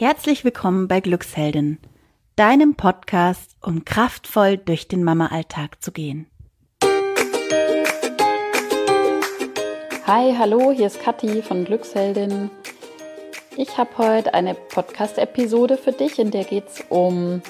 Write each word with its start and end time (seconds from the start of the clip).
Herzlich 0.00 0.44
willkommen 0.44 0.88
bei 0.88 1.00
Glücksheldin, 1.00 1.76
deinem 2.34 2.74
Podcast, 2.74 3.54
um 3.60 3.84
kraftvoll 3.84 4.56
durch 4.56 4.88
den 4.88 5.04
Mama-Alltag 5.04 5.82
zu 5.82 5.92
gehen. 5.92 6.26
Hi, 10.06 10.34
hallo, 10.38 10.72
hier 10.72 10.86
ist 10.86 11.02
Kathi 11.02 11.42
von 11.42 11.66
Glücksheldin. 11.66 12.50
Ich 13.58 13.76
habe 13.76 13.90
heute 13.98 14.32
eine 14.32 14.54
Podcast-Episode 14.54 15.76
für 15.76 15.92
dich, 15.92 16.18
in 16.18 16.30
der 16.30 16.44
geht 16.44 16.68
es 16.68 16.82
um 16.88 17.42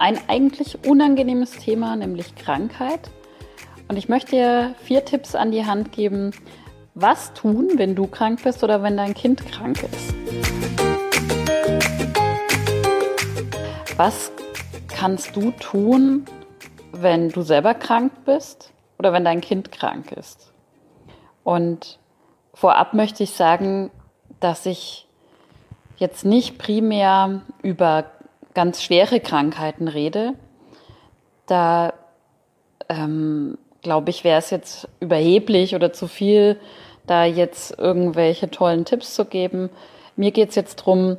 ein 0.00 0.18
eigentlich 0.26 0.84
unangenehmes 0.84 1.52
Thema, 1.52 1.94
nämlich 1.94 2.34
Krankheit. 2.34 3.12
Und 3.86 3.96
ich 3.96 4.08
möchte 4.08 4.32
dir 4.32 4.74
vier 4.82 5.04
Tipps 5.04 5.36
an 5.36 5.52
die 5.52 5.66
Hand 5.66 5.92
geben, 5.92 6.32
was 6.94 7.32
tun, 7.34 7.70
wenn 7.76 7.94
du 7.94 8.08
krank 8.08 8.42
bist 8.42 8.64
oder 8.64 8.82
wenn 8.82 8.96
dein 8.96 9.14
Kind 9.14 9.46
krank 9.46 9.84
ist. 9.84 10.21
Was 13.96 14.32
kannst 14.88 15.36
du 15.36 15.50
tun, 15.50 16.24
wenn 16.92 17.28
du 17.28 17.42
selber 17.42 17.74
krank 17.74 18.12
bist 18.24 18.72
oder 18.98 19.12
wenn 19.12 19.24
dein 19.24 19.42
Kind 19.42 19.70
krank 19.70 20.12
ist? 20.12 20.52
Und 21.44 21.98
vorab 22.54 22.94
möchte 22.94 23.22
ich 23.22 23.32
sagen, 23.32 23.90
dass 24.40 24.64
ich 24.64 25.06
jetzt 25.98 26.24
nicht 26.24 26.58
primär 26.58 27.42
über 27.62 28.06
ganz 28.54 28.82
schwere 28.82 29.20
Krankheiten 29.20 29.88
rede. 29.88 30.34
Da 31.46 31.92
ähm, 32.88 33.58
glaube 33.82 34.10
ich, 34.10 34.24
wäre 34.24 34.38
es 34.38 34.50
jetzt 34.50 34.88
überheblich 35.00 35.74
oder 35.74 35.92
zu 35.92 36.08
viel, 36.08 36.58
da 37.06 37.24
jetzt 37.24 37.78
irgendwelche 37.78 38.50
tollen 38.50 38.84
Tipps 38.84 39.14
zu 39.14 39.26
geben. 39.26 39.68
Mir 40.16 40.30
geht 40.30 40.50
es 40.50 40.54
jetzt 40.54 40.80
darum, 40.80 41.18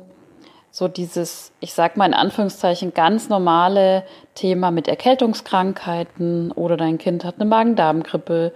so 0.74 0.88
dieses, 0.88 1.52
ich 1.60 1.72
sag 1.72 1.96
mal 1.96 2.06
in 2.06 2.14
Anführungszeichen, 2.14 2.94
ganz 2.94 3.28
normale 3.28 4.02
Thema 4.34 4.72
mit 4.72 4.88
Erkältungskrankheiten 4.88 6.50
oder 6.50 6.76
dein 6.76 6.98
Kind 6.98 7.22
hat 7.24 7.36
eine 7.36 7.44
Magen-Darm-Grippe, 7.44 8.52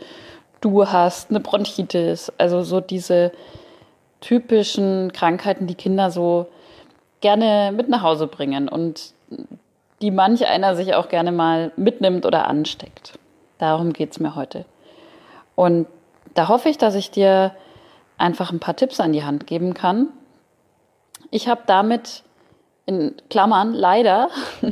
du 0.61 0.89
hast 0.89 1.31
eine 1.31 1.39
Bronchitis, 1.39 2.33
also 2.37 2.65
so 2.65 2.81
diese 2.81 3.31
typischen 4.21 5.13
Krankheiten, 5.13 5.69
die 5.69 5.77
Kinder 5.77 6.11
so 6.11 6.49
gerne 7.21 7.71
mit 7.73 7.89
nach 7.89 8.03
Hause 8.03 8.27
bringen 8.27 8.69
und 8.69 9.13
die 10.03 10.11
manch 10.11 10.45
einer 10.45 10.75
sich 10.75 10.95
auch 10.97 11.09
gerne 11.09 11.31
mal 11.31 11.71
mitnimmt 11.77 12.27
oder 12.27 12.49
ansteckt. 12.49 13.17
Darum 13.59 13.93
geht 13.93 14.11
es 14.11 14.19
mir 14.19 14.35
heute. 14.35 14.65
Und 15.55 15.87
da 16.35 16.49
hoffe 16.49 16.69
ich, 16.69 16.79
dass 16.79 16.97
ich 16.97 17.13
dir 17.13 17.53
einfach 18.17 18.51
ein 18.51 18.59
paar 18.59 18.75
Tipps 18.75 18.99
an 18.99 19.13
die 19.13 19.23
Hand 19.23 19.47
geben 19.47 19.73
kann. 19.73 20.09
Ich 21.31 21.49
habe 21.49 21.63
damit 21.67 22.23
in 22.87 23.15
Klammern 23.29 23.75
leider 23.75 24.31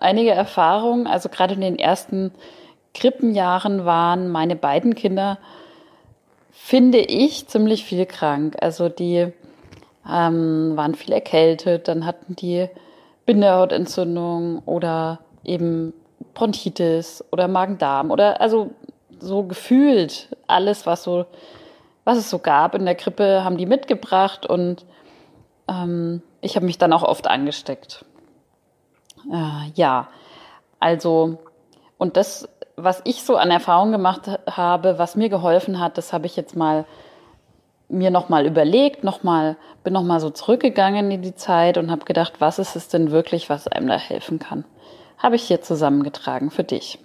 einige 0.00 0.30
Erfahrungen. 0.30 1.06
Also 1.06 1.28
gerade 1.28 1.54
in 1.54 1.60
den 1.60 1.78
ersten 1.78 2.32
Krippenjahren 2.94 3.84
waren 3.84 4.30
meine 4.30 4.56
beiden 4.56 4.94
Kinder, 4.94 5.38
finde 6.52 6.98
ich, 6.98 7.48
ziemlich 7.48 7.84
viel 7.84 8.06
krank. 8.06 8.56
Also 8.60 8.88
die 8.88 9.32
ähm, 10.10 10.72
waren 10.76 10.94
viel 10.94 11.12
erkältet, 11.12 11.88
dann 11.88 12.06
hatten 12.06 12.36
die 12.36 12.68
Bindehautentzündung 13.26 14.60
oder 14.66 15.20
eben 15.44 15.92
Bronchitis 16.34 17.24
oder 17.32 17.48
Magen-Darm 17.48 18.10
oder 18.10 18.40
also 18.40 18.70
so 19.18 19.44
gefühlt 19.44 20.28
alles, 20.46 20.86
was 20.86 21.04
so, 21.04 21.26
was 22.04 22.18
es 22.18 22.28
so 22.28 22.38
gab 22.38 22.74
in 22.74 22.84
der 22.84 22.94
Krippe, 22.94 23.44
haben 23.44 23.56
die 23.56 23.66
mitgebracht 23.66 24.46
und 24.46 24.84
ähm, 25.68 26.22
ich 26.40 26.56
habe 26.56 26.66
mich 26.66 26.78
dann 26.78 26.92
auch 26.92 27.02
oft 27.02 27.26
angesteckt. 27.26 28.04
Äh, 29.30 29.70
ja, 29.74 30.08
also 30.80 31.38
und 31.98 32.16
das, 32.16 32.48
was 32.76 33.00
ich 33.04 33.22
so 33.22 33.36
an 33.36 33.50
Erfahrung 33.50 33.92
gemacht 33.92 34.30
habe, 34.50 34.98
was 34.98 35.16
mir 35.16 35.28
geholfen 35.28 35.80
hat, 35.80 35.96
das 35.98 36.12
habe 36.12 36.26
ich 36.26 36.36
jetzt 36.36 36.56
mal 36.56 36.84
mir 37.88 38.10
nochmal 38.10 38.46
überlegt, 38.46 39.04
noch 39.04 39.22
mal, 39.22 39.56
bin 39.84 39.92
nochmal 39.92 40.18
so 40.18 40.30
zurückgegangen 40.30 41.10
in 41.10 41.22
die 41.22 41.34
Zeit 41.34 41.78
und 41.78 41.90
habe 41.90 42.04
gedacht, 42.04 42.34
was 42.40 42.58
ist 42.58 42.76
es 42.76 42.88
denn 42.88 43.10
wirklich, 43.10 43.50
was 43.50 43.68
einem 43.68 43.88
da 43.88 43.98
helfen 43.98 44.38
kann 44.38 44.64
habe 45.24 45.36
ich 45.36 45.44
hier 45.44 45.62
zusammengetragen 45.62 46.50
für 46.50 46.64
dich. 46.64 46.98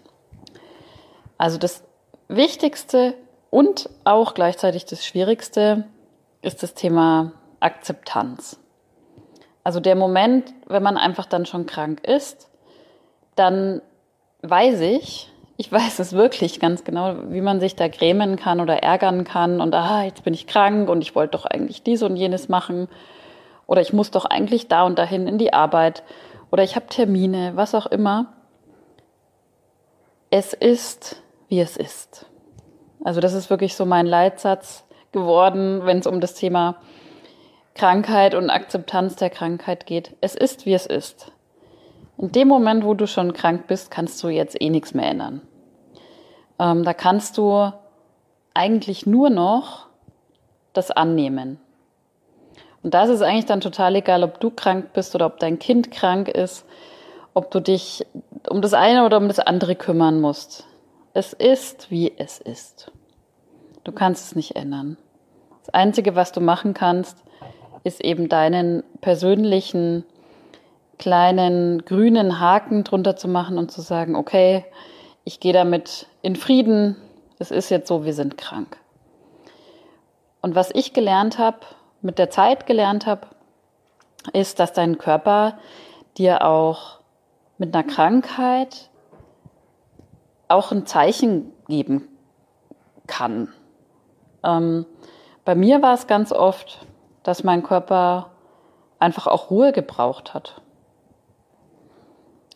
Also 1.38 1.58
das 1.58 1.84
Wichtigste 2.28 3.14
und 3.50 3.90
auch 4.04 4.34
gleichzeitig 4.34 4.86
das 4.86 5.06
Schwierigste 5.06 5.86
ist 6.42 6.62
das 6.62 6.74
Thema 6.74 7.32
Akzeptanz. 7.60 8.60
Also 9.64 9.80
der 9.80 9.96
Moment, 9.96 10.54
wenn 10.68 10.84
man 10.84 10.98
einfach 10.98 11.26
dann 11.26 11.46
schon 11.46 11.66
krank 11.66 12.06
ist, 12.08 12.50
dann 13.36 13.82
weiß 14.42 14.82
ich, 14.82 15.32
ich 15.58 15.72
weiß 15.72 16.00
es 16.00 16.14
wirklich 16.14 16.62
ganz 16.62 16.86
genau, 16.86 17.16
wie 17.30 17.42
man 17.42 17.60
sich 17.60 17.76
da 17.76 17.90
grämen 17.90 18.38
kann 18.38 18.62
oder 18.62 18.82
ärgern 18.82 19.26
kann 19.26 19.60
und 19.60 19.76
ah, 19.76 20.04
jetzt 20.04 20.24
bin 20.24 20.34
ich 20.34 20.48
krank 20.48 20.88
und 20.88 21.02
ich 21.02 21.16
wollte 21.16 21.32
doch 21.32 21.46
eigentlich 21.46 21.84
dies 21.84 22.02
und 22.02 22.16
jenes 22.16 22.48
machen 22.48 22.88
oder 23.68 23.82
ich 23.82 23.92
muss 23.92 24.10
doch 24.10 24.26
eigentlich 24.26 24.70
da 24.70 24.84
und 24.84 24.98
dahin 24.98 25.28
in 25.28 25.38
die 25.38 25.52
Arbeit 25.52 26.04
oder 26.50 26.64
ich 26.64 26.76
habe 26.76 26.88
Termine, 26.88 27.52
was 27.56 27.76
auch 27.76 27.88
immer. 27.88 28.34
Es 30.30 30.54
ist, 30.54 31.22
wie 31.50 31.60
es 31.60 31.76
ist. 31.76 32.26
Also 33.04 33.20
das 33.20 33.34
ist 33.34 33.50
wirklich 33.50 33.76
so 33.76 33.86
mein 33.86 34.06
Leitsatz 34.06 34.86
geworden, 35.12 35.82
wenn 35.86 36.00
es 36.00 36.08
um 36.08 36.22
das 36.22 36.36
Thema 36.36 36.76
Krankheit 37.80 38.36
und 38.36 38.50
Akzeptanz 38.50 39.16
der 39.16 39.30
Krankheit 39.30 39.86
geht. 39.86 40.14
Es 40.20 40.36
ist, 40.36 40.66
wie 40.66 40.74
es 40.74 40.86
ist. 40.86 41.32
In 42.18 42.30
dem 42.30 42.50
Moment, 42.50 42.84
wo 42.84 42.94
du 42.94 43.08
schon 43.08 43.32
krank 43.32 43.68
bist, 43.68 43.90
kannst 43.90 44.22
du 44.22 44.28
jetzt 44.28 44.62
eh 44.62 44.70
nichts 44.70 44.94
mehr 44.94 45.10
ändern. 45.10 45.42
Ähm, 46.60 46.84
da 46.84 46.94
kannst 46.94 47.38
du 47.38 47.72
eigentlich 48.54 49.06
nur 49.06 49.30
noch 49.30 49.88
das 50.74 50.92
annehmen. 50.92 51.58
Und 52.84 52.94
da 52.94 53.06
ist 53.06 53.12
es 53.12 53.22
eigentlich 53.22 53.46
dann 53.46 53.62
total 53.62 53.96
egal, 53.96 54.26
ob 54.26 54.42
du 54.42 54.50
krank 54.50 54.92
bist 54.92 55.16
oder 55.16 55.28
ob 55.28 55.40
dein 55.40 55.58
Kind 55.58 55.90
krank 55.90 56.28
ist, 56.28 56.66
ob 57.34 57.50
du 57.50 57.62
dich 57.62 58.06
um 58.50 58.62
das 58.62 58.74
eine 58.74 59.06
oder 59.06 59.16
um 59.16 59.30
das 59.30 59.40
andere 59.40 59.78
kümmern 59.78 60.20
musst. 60.20 60.66
Es 61.14 61.32
ist, 61.32 61.90
wie 61.90 62.12
es 62.18 62.40
ist. 62.40 62.92
Du 63.86 63.94
kannst 63.94 64.26
es 64.26 64.36
nicht 64.36 64.58
ändern. 64.58 64.98
Das 65.62 65.74
Einzige, 65.74 66.18
was 66.18 66.34
du 66.34 66.42
machen 66.42 66.74
kannst, 66.74 67.24
ist 67.84 68.02
eben 68.04 68.30
deinen 68.30 68.84
persönlichen 69.02 70.04
kleinen 70.98 71.86
grünen 71.86 72.40
Haken 72.40 72.84
drunter 72.84 73.16
zu 73.16 73.28
machen 73.28 73.58
und 73.58 73.72
zu 73.72 73.82
sagen, 73.82 74.16
okay, 74.16 74.66
ich 75.24 75.40
gehe 75.40 75.54
damit 75.54 76.08
in 76.22 76.36
Frieden, 76.36 76.98
es 77.40 77.52
ist 77.52 77.70
jetzt 77.70 77.88
so, 77.88 78.04
wir 78.04 78.14
sind 78.14 78.38
krank. 78.38 78.78
Und 80.42 80.56
was 80.56 80.72
ich 80.74 80.94
gelernt 80.94 81.38
habe, 81.38 81.60
mit 82.02 82.18
der 82.18 82.30
Zeit 82.30 82.66
gelernt 82.66 83.06
habe, 83.06 83.28
ist, 84.34 84.60
dass 84.60 84.74
dein 84.74 84.98
Körper 84.98 85.58
dir 86.18 86.46
auch 86.46 87.00
mit 87.58 87.74
einer 87.74 87.86
Krankheit 87.86 88.90
auch 90.48 90.72
ein 90.72 90.86
Zeichen 90.86 91.54
geben 91.68 92.08
kann. 93.08 93.50
Ähm, 94.44 94.86
bei 95.46 95.56
mir 95.56 95.82
war 95.82 95.94
es 95.94 96.08
ganz 96.08 96.32
oft, 96.32 96.86
dass 97.30 97.44
mein 97.44 97.62
Körper 97.62 98.32
einfach 98.98 99.28
auch 99.28 99.52
Ruhe 99.52 99.72
gebraucht 99.72 100.34
hat. 100.34 100.62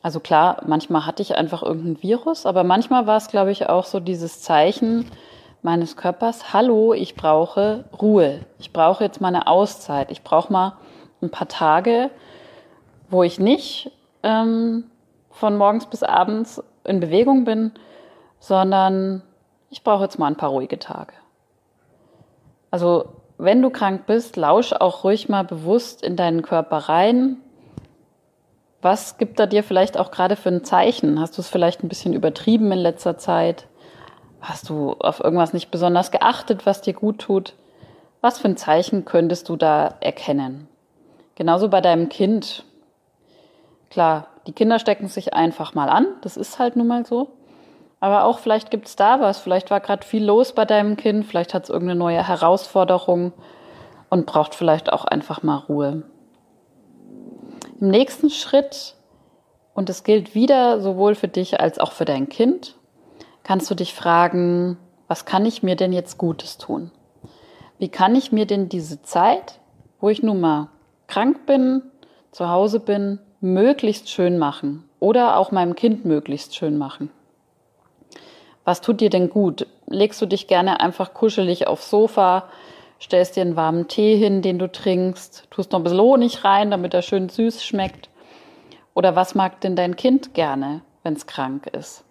Also 0.02 0.20
klar, 0.20 0.64
manchmal 0.66 1.06
hatte 1.06 1.22
ich 1.22 1.38
einfach 1.38 1.62
irgendein 1.62 2.02
Virus, 2.02 2.48
aber 2.48 2.64
manchmal 2.64 3.06
war 3.06 3.18
es, 3.18 3.28
glaube 3.28 3.52
ich, 3.52 3.70
auch 3.70 3.86
so 3.86 4.00
dieses 4.00 4.42
Zeichen, 4.42 5.06
meines 5.62 5.96
Körpers, 5.96 6.54
hallo, 6.54 6.94
ich 6.94 7.16
brauche 7.16 7.86
Ruhe. 8.02 8.42
Ich 8.58 8.74
brauche 8.74 9.04
jetzt 9.04 9.22
meine 9.22 9.46
Auszeit. 9.46 10.12
Ich 10.12 10.24
brauche 10.24 10.52
mal 10.52 10.74
ein 11.22 11.30
paar 11.30 11.48
Tage, 11.48 12.10
wo 13.12 13.22
ich 13.22 13.40
nicht 13.40 13.92
ähm, 14.24 14.86
von 15.30 15.56
morgens 15.56 15.86
bis 15.86 16.02
abends 16.02 16.64
in 16.84 17.00
Bewegung 17.00 17.46
bin, 17.46 17.74
sondern 18.40 19.22
ich 19.70 19.84
brauche 19.84 20.04
jetzt 20.04 20.18
mal 20.18 20.28
ein 20.28 20.36
paar 20.36 20.50
ruhige 20.50 20.80
Tage. 20.80 21.14
Also 22.72 23.23
wenn 23.44 23.62
du 23.62 23.70
krank 23.70 24.06
bist, 24.06 24.38
lausch 24.38 24.74
auch 24.74 25.04
ruhig 25.04 25.30
mal 25.30 25.44
bewusst 25.44 26.04
in 26.04 26.16
deinen 26.16 26.42
Körper 26.42 26.78
rein. 26.78 27.38
Was 28.82 29.18
gibt 29.18 29.40
er 29.40 29.48
dir 29.48 29.64
vielleicht 29.64 29.98
auch 29.98 30.12
gerade 30.12 30.36
für 30.36 30.50
ein 30.50 30.64
Zeichen? 30.64 31.20
Hast 31.20 31.38
du 31.38 31.42
es 31.42 31.50
vielleicht 31.50 31.84
ein 31.84 31.90
bisschen 31.90 32.14
übertrieben 32.14 32.72
in 32.72 32.80
letzter 32.80 33.18
Zeit? 33.18 33.68
Hast 34.42 34.70
du 34.70 34.94
auf 34.94 35.22
irgendwas 35.22 35.54
nicht 35.54 35.72
besonders 35.72 36.12
geachtet, 36.12 36.66
was 36.66 36.82
dir 36.82 36.94
gut 36.94 37.20
tut? 37.20 37.54
Was 38.22 38.40
für 38.40 38.48
ein 38.48 38.58
Zeichen 38.58 39.06
könntest 39.06 39.50
du 39.50 39.56
da 39.56 39.96
erkennen? 40.00 40.68
Genauso 41.36 41.70
bei 41.70 41.82
deinem 41.82 42.10
Kind. 42.10 42.66
Klar, 43.90 44.28
die 44.48 44.54
Kinder 44.54 44.80
stecken 44.80 45.08
sich 45.08 45.34
einfach 45.34 45.74
mal 45.74 45.90
an, 45.90 46.08
das 46.22 46.38
ist 46.38 46.60
halt 46.60 46.76
nun 46.76 46.88
mal 46.88 47.06
so. 47.06 47.30
Aber 48.04 48.26
auch 48.26 48.40
vielleicht 48.40 48.70
gibt 48.70 48.90
es 48.90 48.98
da 48.98 49.22
was, 49.22 49.40
vielleicht 49.40 49.72
war 49.72 49.80
gerade 49.80 50.06
viel 50.06 50.26
los 50.26 50.52
bei 50.52 50.66
deinem 50.66 50.98
Kind, 50.98 51.26
vielleicht 51.26 51.54
hat 51.54 51.64
es 51.64 51.70
irgendeine 51.70 51.98
neue 51.98 52.28
Herausforderung 52.28 53.32
und 54.10 54.26
braucht 54.26 54.56
vielleicht 54.56 54.92
auch 54.92 55.06
einfach 55.06 55.42
mal 55.42 55.56
Ruhe. 55.56 56.04
Im 57.80 57.88
nächsten 57.88 58.30
Schritt, 58.30 58.96
und 59.74 59.88
das 59.88 60.04
gilt 60.04 60.36
wieder 60.36 60.82
sowohl 60.82 61.16
für 61.16 61.30
dich 61.30 61.62
als 61.62 61.80
auch 61.80 61.94
für 61.94 62.04
dein 62.04 62.28
Kind, 62.28 62.76
kannst 63.44 63.72
du 63.72 63.76
dich 63.76 63.94
fragen, 63.94 64.78
was 65.08 65.24
kann 65.24 65.46
ich 65.46 65.64
mir 65.64 65.78
denn 65.78 65.94
jetzt 65.94 66.18
Gutes 66.18 66.58
tun? 66.58 66.92
Wie 67.78 67.88
kann 67.88 68.16
ich 68.16 68.34
mir 68.34 68.46
denn 68.46 68.68
diese 68.68 69.02
Zeit, 69.02 69.62
wo 70.02 70.10
ich 70.10 70.22
nun 70.22 70.42
mal 70.42 70.68
krank 71.08 71.46
bin, 71.46 71.84
zu 72.32 72.50
Hause 72.50 72.82
bin, 72.82 73.20
möglichst 73.40 74.10
schön 74.10 74.38
machen 74.40 74.90
oder 75.00 75.38
auch 75.38 75.52
meinem 75.52 75.76
Kind 75.76 76.04
möglichst 76.04 76.54
schön 76.54 76.78
machen? 76.78 77.10
Was 78.66 78.82
tut 78.82 79.02
dir 79.02 79.10
denn 79.10 79.30
gut? 79.30 79.68
Legst 79.88 80.22
du 80.22 80.26
dich 80.26 80.48
gerne 80.48 80.80
einfach 80.80 81.14
kuschelig 81.14 81.68
aufs 81.68 81.90
Sofa, 81.90 82.50
stellst 83.02 83.36
dir 83.36 83.42
einen 83.42 83.56
warmen 83.56 83.88
Tee 83.88 84.16
hin, 84.16 84.42
den 84.42 84.60
du 84.60 84.72
trinkst, 84.72 85.48
tust 85.50 85.72
noch 85.72 85.80
ein 85.80 85.84
bisschen 85.84 86.00
Honig 86.00 86.46
rein, 86.46 86.72
damit 86.72 86.94
er 86.94 87.02
schön 87.02 87.30
süß 87.30 87.64
schmeckt? 87.64 88.10
Oder 88.94 89.16
was 89.16 89.36
mag 89.36 89.60
denn 89.62 89.76
dein 89.76 89.96
Kind 89.96 90.34
gerne, 90.34 90.82
wenn 91.04 91.14
es 91.14 91.28
krank 91.28 91.68
ist? 91.68 92.06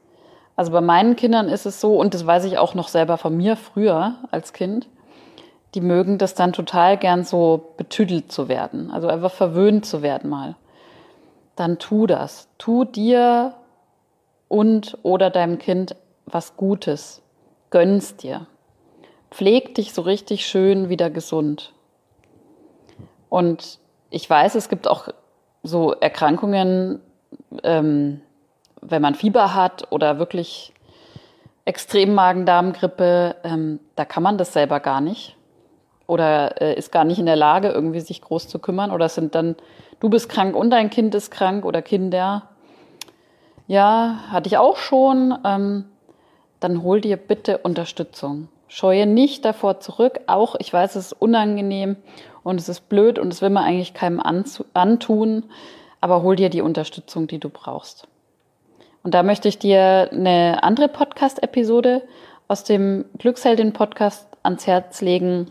Also 0.54 0.72
bei 0.72 0.82
meinen 0.82 1.16
Kindern 1.16 1.49
ist 1.49 1.64
es 1.64 1.81
so, 1.81 1.96
und 1.96 2.12
das 2.12 2.26
weiß 2.26 2.44
ich 2.44 2.58
auch 2.58 2.75
noch 2.75 2.88
selber 2.88 3.16
von 3.16 3.37
mir 3.37 3.56
früher 3.56 4.16
als 4.31 4.52
Kind, 4.52 4.88
die 5.75 5.81
mögen 5.81 6.19
das 6.19 6.34
dann 6.34 6.52
total 6.52 6.98
gern 6.98 7.25
so 7.25 7.72
betüdelt 7.78 8.31
zu 8.31 8.48
werden, 8.48 8.90
also 8.90 9.08
einfach 9.08 9.32
verwöhnt 9.32 9.87
zu 9.87 10.02
werden 10.02 10.28
mal. 10.28 10.56
Dann 11.56 11.78
tu 11.78 12.06
das. 12.06 12.48
Tu 12.58 12.84
dir 12.84 13.55
und 14.48 14.98
oder 15.02 15.31
deinem 15.31 15.58
Kind 15.58 15.96
was 16.32 16.56
Gutes. 16.56 17.23
Gönn's 17.70 18.17
dir. 18.17 18.46
Pfleg 19.31 19.75
dich 19.75 19.93
so 19.94 20.02
richtig 20.02 20.46
schön 20.46 20.88
wieder 20.88 21.08
gesund. 21.11 21.73
Und 23.29 23.79
ich 24.11 24.29
weiß, 24.29 24.56
es 24.56 24.69
gibt 24.69 24.88
auch 24.88 25.08
so 25.62 25.93
Erkrankungen, 25.93 27.00
ähm, 27.62 28.20
wenn 28.81 29.00
man 29.00 29.14
Fieber 29.14 29.55
hat 29.55 29.90
oder 29.90 30.19
wirklich 30.19 30.75
extrem 31.64 32.14
Magen-Darm-Grippe, 32.14 33.37
ähm, 33.44 33.81
da 33.94 34.05
kann 34.05 34.23
man 34.23 34.37
das 34.37 34.52
selber 34.52 34.81
gar 34.81 35.00
nicht 35.00 35.37
oder 36.06 36.61
äh, 36.61 36.75
ist 36.75 36.93
gar 36.93 37.05
nicht 37.05 37.19
in 37.19 37.26
der 37.26 37.37
Lage, 37.37 37.69
irgendwie 37.69 38.00
sich 38.00 38.20
groß 38.20 38.49
zu 38.49 38.58
kümmern 38.58 38.90
oder 38.90 39.08
sind 39.08 39.34
dann, 39.34 39.56
du 40.00 40.11
bist 40.11 40.29
krank 40.29 40.56
und 40.56 40.70
dein 40.70 40.90
Kind 40.90 41.14
ist 41.14 41.31
krank 41.31 41.64
oder 41.64 41.81
Kinder. 41.81 42.49
Ja, 43.67 44.19
hatte 44.29 44.49
ich 44.49 44.58
auch 44.58 44.76
schon. 44.76 45.38
Ähm, 45.44 45.84
dann 46.62 46.82
hol 46.82 47.00
dir 47.00 47.17
bitte 47.17 47.59
Unterstützung. 47.59 48.49
Scheue 48.69 49.06
nicht 49.06 49.44
davor 49.44 49.81
zurück. 49.81 50.20
Auch, 50.26 50.55
ich 50.59 50.73
weiß, 50.73 50.97
es 50.97 51.06
ist 51.06 51.12
unangenehm 51.20 51.97
und 52.43 52.59
es 52.59 52.69
ist 52.69 52.88
blöd 52.88 53.19
und 53.19 53.32
es 53.32 53.43
will 53.43 53.50
man 53.50 53.64
eigentlich 53.64 53.94
keinem 53.94 54.20
antun, 54.20 55.44
aber 56.00 56.23
hol 56.23 56.37
dir 56.37 56.49
die 56.49 56.62
Unterstützung, 56.62 57.26
die 57.26 57.38
du 57.38 57.49
brauchst. 57.49 58.09
Und 59.03 59.14
da 59.14 59.23
möchte 59.23 59.49
ich 59.49 59.59
dir 59.59 60.09
eine 60.12 60.62
andere 60.62 60.88
Podcast-Episode 60.88 62.03
aus 62.49 62.65
dem 62.65 63.05
Glücksheldin-Podcast 63.19 64.26
ans 64.43 64.67
Herz 64.67 65.00
legen. 65.00 65.50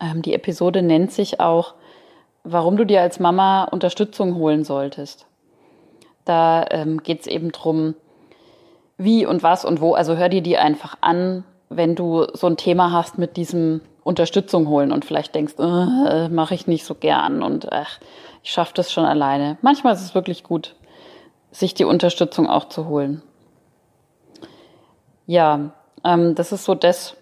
Ähm, 0.00 0.22
die 0.22 0.34
Episode 0.34 0.82
nennt 0.82 1.12
sich 1.12 1.40
auch, 1.40 1.74
warum 2.44 2.76
du 2.76 2.84
dir 2.84 3.00
als 3.00 3.18
Mama 3.18 3.64
Unterstützung 3.64 4.36
holen 4.36 4.64
solltest. 4.64 5.26
Da 6.24 6.64
ähm, 6.70 7.02
geht 7.02 7.20
es 7.20 7.26
eben 7.26 7.50
drum, 7.52 7.94
wie 9.02 9.26
und 9.26 9.42
was 9.42 9.64
und 9.64 9.80
wo. 9.80 9.94
Also 9.94 10.16
hör 10.16 10.28
dir 10.28 10.42
die 10.42 10.58
einfach 10.58 10.96
an, 11.00 11.44
wenn 11.68 11.94
du 11.94 12.26
so 12.34 12.46
ein 12.46 12.56
Thema 12.56 12.92
hast 12.92 13.18
mit 13.18 13.36
diesem 13.36 13.80
Unterstützung 14.02 14.68
holen 14.68 14.92
und 14.92 15.04
vielleicht 15.04 15.34
denkst, 15.34 15.54
äh, 15.58 16.28
mache 16.28 16.54
ich 16.54 16.66
nicht 16.66 16.84
so 16.84 16.94
gern 16.94 17.42
und 17.42 17.72
ach, 17.72 17.98
ich 18.42 18.50
schaffe 18.50 18.72
das 18.74 18.92
schon 18.92 19.04
alleine. 19.04 19.56
Manchmal 19.62 19.94
ist 19.94 20.02
es 20.02 20.14
wirklich 20.14 20.42
gut, 20.42 20.74
sich 21.50 21.74
die 21.74 21.84
Unterstützung 21.84 22.48
auch 22.48 22.68
zu 22.68 22.88
holen. 22.88 23.22
Ja, 25.26 25.70
ähm, 26.04 26.34
das 26.34 26.52
ist 26.52 26.64
so 26.64 26.74
das, 26.74 27.16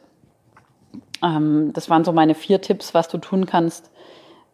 ähm, 1.22 1.72
das 1.74 1.90
waren 1.90 2.04
so 2.04 2.12
meine 2.12 2.34
vier 2.34 2.60
Tipps, 2.60 2.94
was 2.94 3.08
du 3.08 3.18
tun 3.18 3.46
kannst, 3.46 3.90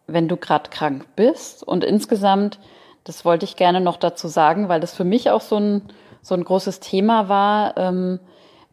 wenn 0.07 0.27
du 0.27 0.37
gerade 0.37 0.69
krank 0.69 1.05
bist. 1.15 1.63
Und 1.63 1.83
insgesamt, 1.83 2.59
das 3.03 3.23
wollte 3.23 3.45
ich 3.45 3.55
gerne 3.55 3.81
noch 3.81 3.97
dazu 3.97 4.27
sagen, 4.27 4.67
weil 4.67 4.79
das 4.79 4.93
für 4.93 5.03
mich 5.03 5.29
auch 5.29 5.41
so 5.41 5.57
ein, 5.57 5.81
so 6.25 6.33
ein 6.33 6.43
großes 6.43 6.79
Thema 6.79 7.29
war 7.29 7.77
ähm, 7.77 8.19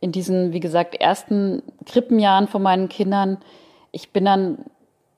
in 0.01 0.11
diesen, 0.11 0.55
wie 0.55 0.61
gesagt, 0.61 0.95
ersten 0.95 1.63
Krippenjahren 1.85 2.49
von 2.49 2.63
meinen 2.63 2.89
Kindern. 2.89 3.37
Ich 3.91 4.09
bin 4.09 4.25
dann, 4.25 4.65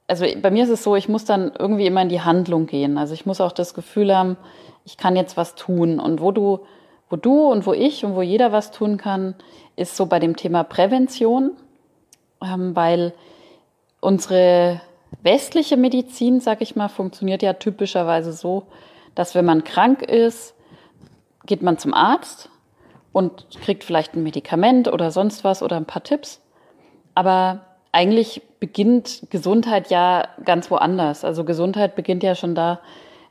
also 0.09 0.27
bei 0.43 0.51
mir 0.51 0.65
ist 0.65 0.71
es 0.71 0.83
so, 0.83 0.97
ich 0.97 1.09
muss 1.09 1.25
dann 1.25 1.53
irgendwie 1.57 1.87
immer 1.87 2.03
in 2.03 2.09
die 2.09 2.23
Handlung 2.23 2.67
gehen. 2.67 2.99
Also 2.99 3.15
ich 3.15 3.25
muss 3.25 3.41
auch 3.41 3.53
das 3.53 3.73
Gefühl 3.73 4.13
haben, 4.13 4.37
ich 4.85 4.97
kann 4.97 5.15
jetzt 5.15 5.37
was 5.37 5.55
tun. 5.55 6.01
Und 6.01 6.21
wo 6.21 6.33
du, 6.33 6.59
wo 7.09 7.15
du 7.15 7.53
und 7.53 7.69
wo 7.69 7.73
ich 7.73 8.05
und 8.05 8.17
wo 8.17 8.23
jeder 8.23 8.51
was 8.51 8.73
tun 8.73 8.97
kann, 8.97 9.37
ist 9.77 9.97
so 9.97 10.07
bei 10.07 10.19
dem 10.19 10.35
Thema 10.35 10.65
Prävention, 10.65 11.53
ähm, 12.43 12.75
weil 12.75 13.15
unsere 14.01 14.81
westliche 15.23 15.77
Medizin, 15.77 16.41
sag 16.41 16.63
ich 16.63 16.75
mal, 16.75 16.89
funktioniert 16.89 17.45
ja 17.45 17.53
typischerweise 17.53 18.33
so, 18.33 18.65
dass 19.15 19.37
wenn 19.37 19.45
man 19.45 19.63
krank 19.63 20.03
ist, 20.03 20.55
geht 21.47 21.63
man 21.63 21.79
zum 21.79 21.95
Arzt 21.95 22.51
und 23.13 23.47
kriegt 23.63 23.85
vielleicht 23.85 24.15
ein 24.15 24.23
Medikament 24.23 24.93
oder 24.93 25.11
sonst 25.11 25.45
was 25.45 25.63
oder 25.63 25.77
ein 25.77 25.87
paar 25.87 26.03
Tipps. 26.03 26.41
Aber 27.15 27.61
eigentlich 27.93 28.43
beginnt 28.59 29.27
Gesundheit 29.31 29.91
ja 29.91 30.27
ganz 30.45 30.71
woanders. 30.71 31.25
Also 31.25 31.45
Gesundheit 31.45 31.95
beginnt 31.95 32.23
ja 32.23 32.35
schon 32.35 32.55
da, 32.55 32.81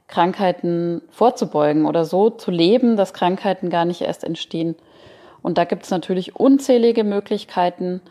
Krankheiten 0.08 1.02
vorzubeugen 1.10 1.86
oder 1.86 2.06
so 2.06 2.30
zu 2.30 2.52
leben, 2.52 2.98
dass 2.98 3.14
Krankheiten 3.14 3.70
gar 3.70 3.86
nicht 3.86 4.02
erst 4.02 4.24
entstehen. 4.24 4.76
Und 5.42 5.58
da 5.58 5.64
gibt 5.66 5.84
es 5.84 5.92
natürlich 5.92 6.36
unzählige 6.36 7.04
Möglichkeiten, 7.04 8.02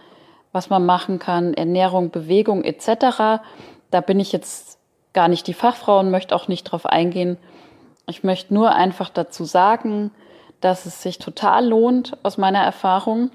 was 0.53 0.69
man 0.69 0.85
machen 0.85 1.19
kann, 1.19 1.55
Ernährung, 1.55 2.11
Bewegung 2.11 2.65
etc. 2.65 3.41
Da 3.91 4.01
bin 4.01 4.21
ich 4.21 4.33
jetzt 4.33 4.79
gar 5.13 5.29
nicht 5.29 5.47
die 5.47 5.55
Fachfrau 5.55 6.01
und 6.01 6.11
möchte 6.11 6.35
auch 6.35 6.49
nicht 6.49 6.65
drauf 6.65 6.87
eingehen. 6.87 7.39
Ich 8.07 8.25
möchte 8.25 8.53
nur 8.53 8.73
einfach 8.73 9.11
dazu 9.11 9.45
sagen, 9.45 10.11
dass 10.61 10.87
es 10.87 11.03
sich 11.03 11.19
total 11.19 11.67
lohnt, 11.67 12.17
aus 12.23 12.39
meiner 12.39 12.61
Erfahrung, 12.61 13.31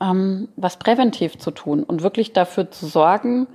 ähm, 0.00 0.48
was 0.56 0.78
präventiv 0.78 1.38
zu 1.38 1.50
tun 1.50 1.82
und 1.82 2.02
wirklich 2.02 2.32
dafür 2.32 2.70
zu 2.70 2.86
sorgen, 2.86 3.46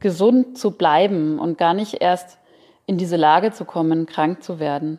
gesund 0.00 0.58
zu 0.58 0.72
bleiben 0.72 1.38
und 1.38 1.58
gar 1.58 1.74
nicht 1.74 2.00
erst 2.00 2.38
in 2.86 2.98
diese 2.98 3.16
Lage 3.16 3.52
zu 3.52 3.64
kommen, 3.64 4.06
krank 4.06 4.42
zu 4.42 4.58
werden. 4.58 4.98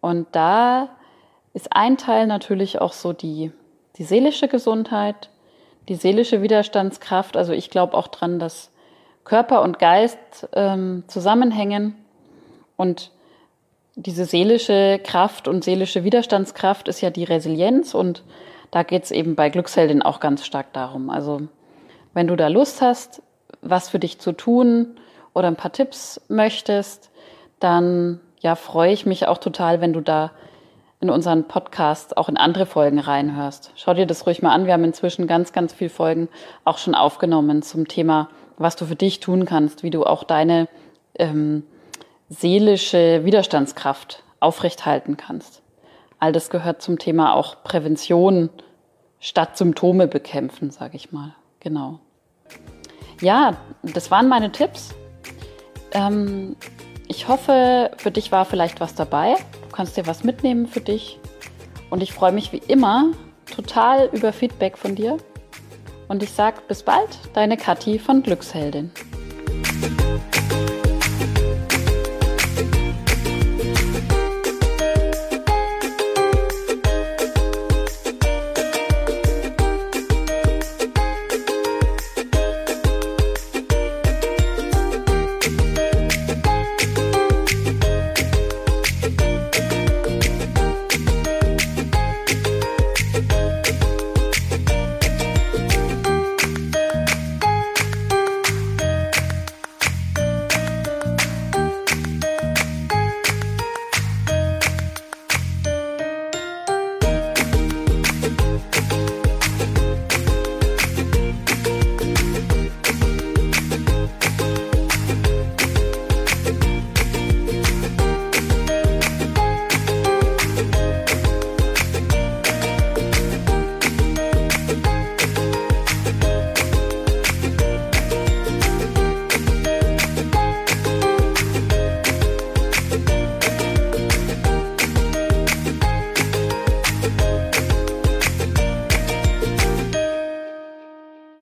Und 0.00 0.26
da 0.32 0.88
ist 1.52 1.72
ein 1.72 1.96
Teil 1.96 2.26
natürlich 2.26 2.80
auch 2.80 2.92
so 2.92 3.12
die, 3.12 3.52
die 3.96 4.04
seelische 4.04 4.48
Gesundheit, 4.48 5.30
die 5.88 5.94
seelische 5.94 6.42
Widerstandskraft. 6.42 7.36
Also 7.36 7.52
ich 7.52 7.70
glaube 7.70 7.96
auch 7.96 8.08
dran, 8.08 8.38
dass 8.38 8.70
Körper 9.24 9.62
und 9.62 9.78
Geist 9.78 10.48
ähm, 10.52 11.04
zusammenhängen 11.06 11.94
und 12.76 13.11
diese 13.94 14.24
seelische 14.24 15.00
Kraft 15.02 15.48
und 15.48 15.64
seelische 15.64 16.04
Widerstandskraft 16.04 16.88
ist 16.88 17.00
ja 17.00 17.10
die 17.10 17.24
Resilienz 17.24 17.94
und 17.94 18.22
da 18.70 18.82
geht 18.82 19.04
es 19.04 19.10
eben 19.10 19.34
bei 19.34 19.50
Glücksheldin 19.50 20.02
auch 20.02 20.20
ganz 20.20 20.46
stark 20.46 20.72
darum. 20.72 21.10
Also 21.10 21.42
wenn 22.14 22.26
du 22.26 22.36
da 22.36 22.48
Lust 22.48 22.80
hast, 22.80 23.22
was 23.60 23.90
für 23.90 23.98
dich 23.98 24.18
zu 24.18 24.32
tun, 24.32 24.96
oder 25.34 25.48
ein 25.48 25.56
paar 25.56 25.72
Tipps 25.72 26.20
möchtest, 26.28 27.10
dann 27.60 28.20
ja, 28.40 28.54
freue 28.54 28.92
ich 28.92 29.06
mich 29.06 29.26
auch 29.28 29.38
total, 29.38 29.80
wenn 29.80 29.92
du 29.92 30.00
da 30.00 30.32
in 31.00 31.10
unseren 31.10 31.44
Podcast 31.48 32.16
auch 32.16 32.28
in 32.28 32.36
andere 32.36 32.66
Folgen 32.66 32.98
reinhörst. 32.98 33.72
Schau 33.74 33.94
dir 33.94 34.06
das 34.06 34.26
ruhig 34.26 34.42
mal 34.42 34.52
an. 34.52 34.66
Wir 34.66 34.72
haben 34.72 34.84
inzwischen 34.84 35.26
ganz, 35.26 35.52
ganz 35.52 35.72
viele 35.72 35.90
Folgen 35.90 36.28
auch 36.64 36.78
schon 36.78 36.94
aufgenommen 36.94 37.62
zum 37.62 37.88
Thema, 37.88 38.28
was 38.56 38.76
du 38.76 38.84
für 38.84 38.94
dich 38.94 39.20
tun 39.20 39.44
kannst, 39.44 39.82
wie 39.82 39.90
du 39.90 40.04
auch 40.04 40.22
deine 40.22 40.68
ähm, 41.18 41.64
seelische 42.32 43.24
Widerstandskraft 43.24 44.22
aufrechthalten 44.40 45.16
kannst. 45.16 45.62
All 46.18 46.32
das 46.32 46.50
gehört 46.50 46.82
zum 46.82 46.98
Thema 46.98 47.34
auch 47.34 47.62
Prävention 47.62 48.48
statt 49.20 49.56
Symptome 49.56 50.08
bekämpfen, 50.08 50.70
sage 50.70 50.96
ich 50.96 51.12
mal. 51.12 51.34
Genau. 51.60 52.00
Ja, 53.20 53.56
das 53.82 54.10
waren 54.10 54.28
meine 54.28 54.50
Tipps. 54.50 54.94
Ähm, 55.92 56.56
ich 57.06 57.28
hoffe, 57.28 57.90
für 57.98 58.10
dich 58.10 58.32
war 58.32 58.44
vielleicht 58.44 58.80
was 58.80 58.94
dabei. 58.94 59.36
Du 59.68 59.76
kannst 59.76 59.96
dir 59.96 60.06
was 60.06 60.24
mitnehmen 60.24 60.66
für 60.66 60.80
dich. 60.80 61.20
Und 61.90 62.02
ich 62.02 62.12
freue 62.12 62.32
mich 62.32 62.52
wie 62.52 62.62
immer 62.68 63.12
total 63.54 64.08
über 64.12 64.32
Feedback 64.32 64.78
von 64.78 64.94
dir. 64.94 65.18
Und 66.08 66.22
ich 66.22 66.30
sage 66.30 66.62
bis 66.66 66.82
bald, 66.82 67.18
deine 67.34 67.56
Kathi 67.56 67.98
von 67.98 68.22
Glücksheldin. 68.22 68.90